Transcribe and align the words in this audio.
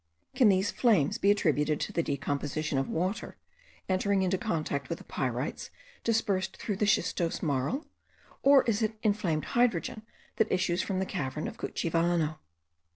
Can 0.33 0.49
these 0.49 0.71
flames 0.71 1.19
be 1.19 1.29
attributed 1.29 1.79
to 1.81 1.93
the 1.93 2.01
decomposition 2.01 2.79
of 2.79 2.89
water, 2.89 3.37
entering 3.87 4.23
into 4.23 4.35
contact 4.35 4.89
with 4.89 4.97
the 4.97 5.03
pyrites 5.03 5.69
dispersed 6.03 6.57
through 6.57 6.77
the 6.77 6.87
schistose 6.87 7.43
marl? 7.43 7.85
or 8.41 8.63
is 8.63 8.81
it 8.81 8.97
inflamed 9.03 9.45
hydrogen 9.53 10.01
that 10.37 10.51
issues 10.51 10.81
from 10.81 10.97
the 10.97 11.05
cavern 11.05 11.47
of 11.47 11.57
Cuchivano? 11.57 12.39